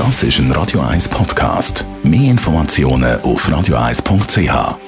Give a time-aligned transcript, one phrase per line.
[0.00, 1.84] Das ist ein Radio 1 Podcast.
[2.02, 4.78] Mehr Informationen auf radio1.ch.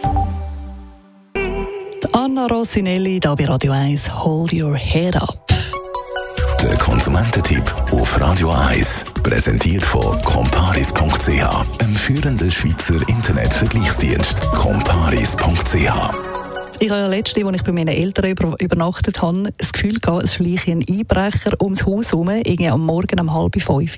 [2.14, 5.52] Anna Rossinelli, da bei Radio 1, Hold Your Head Up.
[6.62, 9.04] Der Konsumententipp auf Radio 1.
[9.22, 14.40] Präsentiert von comparis.ch, einem führenden Schweizer Internetvergleichsdienst.
[14.52, 15.92] comparis.ch
[16.80, 20.24] ich habe ja letzte, als ich bei meinen Eltern über, übernachtet habe, das Gefühl gehabt,
[20.24, 23.96] es schleiche ein Einbrecher ums Haus herum, irgendwie am Morgen um halb fünf.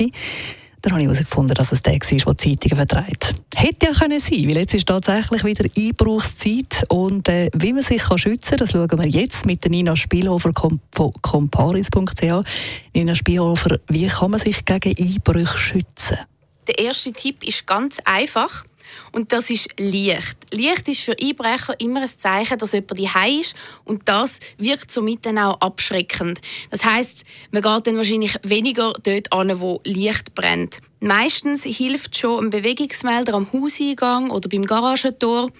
[0.84, 3.36] Dann habe ich herausgefunden, dass es der war, der Zeitungen vertreibt.
[3.56, 8.02] Hätte ja können sein, weil jetzt ist tatsächlich wieder Einbruchszeit und äh, wie man sich
[8.02, 10.80] kann schützen kann, das schauen wir jetzt mit der Nina Spielhofer von
[11.22, 12.44] comparis.ch.
[12.92, 16.18] Nina Spielhofer, wie kann man sich gegen Einbrüche schützen?
[16.66, 18.64] Der erste Tipp ist ganz einfach.
[19.12, 20.36] Und das ist Licht.
[20.52, 23.54] Licht ist für Einbrecher immer ein Zeichen, dass jemand die ist
[23.84, 26.40] und das wirkt somit dann auch abschreckend.
[26.70, 30.80] Das heißt, man geht dann wahrscheinlich weniger dort an, wo Licht brennt.
[31.00, 35.50] Meistens hilft schon ein Bewegungsmelder am Hauseingang oder beim Garagentor.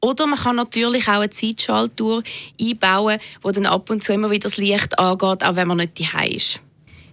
[0.00, 2.22] Oder man kann natürlich auch eine Zeitschaltuhr
[2.60, 5.98] einbauen, wo dann ab und zu immer wieder das Licht angeht, auch wenn man nicht
[5.98, 6.60] die ist.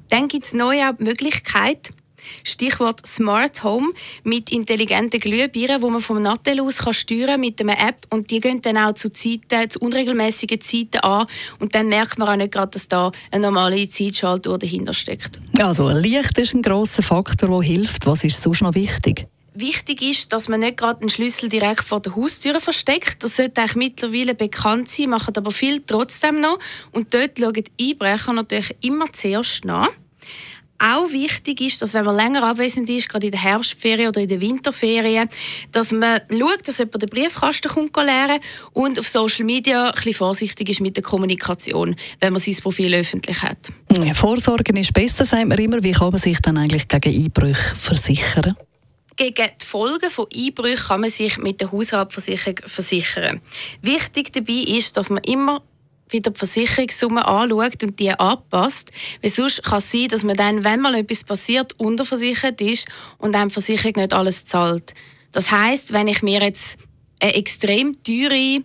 [0.09, 1.95] Dann gibt es neue Möglichkeiten,
[2.43, 3.89] Stichwort Smart Home
[4.23, 8.39] mit intelligenten Glühbirnen, wo man vom Nattel aus kann steuern mit einer App und die
[8.39, 11.27] gehen dann auch zu Zeiten, zu unregelmäßigen Zeiten an
[11.59, 15.39] und dann merkt man auch nicht gerade, dass da eine normale Zeitschaltuhr dahinter steckt.
[15.59, 18.05] Also Licht ist ein großer Faktor, der hilft.
[18.05, 19.27] Was ist sonst noch wichtig?
[19.57, 23.23] Wichtig ist, dass man nicht gerade den Schlüssel direkt vor der Haustür versteckt.
[23.23, 26.59] Das sollte eigentlich mittlerweile bekannt sein, machen aber viel trotzdem noch.
[26.91, 29.87] Und dort schauen die Einbrecher natürlich immer zuerst nach.
[30.77, 34.27] Auch wichtig ist, dass wenn man länger abwesend ist, gerade in der Herbstferien oder in
[34.27, 35.29] der Winterferien,
[35.71, 38.39] dass man schaut, dass jemand den Briefkasten kommt lernen
[38.73, 42.93] und auf Social Media ein bisschen vorsichtig ist mit der Kommunikation, wenn man sein Profil
[42.93, 43.71] öffentlich hat.
[44.13, 45.81] Vorsorgen ist besser, sagt man immer.
[45.81, 48.55] Wie kann man sich dann eigentlich gegen Einbrüche versichern?
[49.15, 53.39] Gegen die Folgen von Einbrüchen kann man sich mit der Hausratversicherung versichern.
[53.81, 55.63] Wichtig dabei ist, dass man immer
[56.09, 58.91] wieder die Versicherungssumme anschaut und die anpasst.
[59.21, 63.33] Weil sonst kann es sein, dass man dann, wenn mal etwas passiert, unterversichert ist und
[63.33, 64.93] dann die Versicherung nicht alles zahlt.
[65.31, 66.77] Das heißt, wenn ich mir jetzt
[67.19, 68.61] eine extrem teure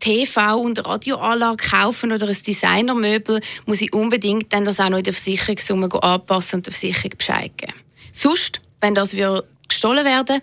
[0.00, 5.04] TV- und Radioanlage kaufen oder ein Designermöbel, muss ich unbedingt dann das auch noch in
[5.04, 7.74] der Versicherungssumme anpassen und der Versicherung Bescheid geben.
[8.12, 9.14] Sonst, wenn das
[9.68, 10.40] gestohlen werden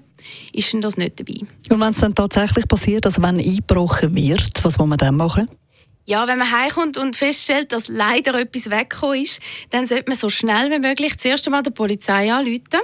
[0.54, 1.42] ist dann das nicht dabei.
[1.70, 5.50] Und wenn es dann tatsächlich passiert, also wenn eingebrochen wird, was muss man dann machen?
[6.08, 9.40] Ja, wenn man heimkommt und feststellt, dass leider etwas weggekommen ist,
[9.72, 12.82] dann sollte man so schnell wie möglich zuerst einmal der Polizei anrufen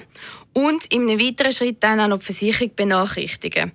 [0.54, 3.74] und in einem weiteren Schritt dann auch noch die Versicherung benachrichtigen.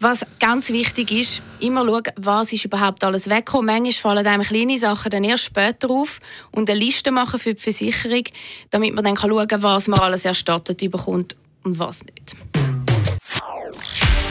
[0.00, 3.82] Was ganz wichtig ist, immer schauen, was ist überhaupt alles weggekommen.
[3.82, 6.18] Manchmal fallen einem kleine Sachen dann erst später auf
[6.50, 8.24] und eine Liste machen für die Versicherung,
[8.70, 12.34] damit man dann schauen kann, was man alles erstattet bekommt und was nicht.